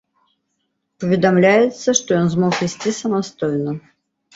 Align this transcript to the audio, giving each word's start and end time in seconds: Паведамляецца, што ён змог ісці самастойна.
Паведамляецца, 1.03 1.97
што 2.03 2.09
ён 2.23 2.27
змог 2.35 2.53
ісці 2.71 2.99
самастойна. 3.05 3.83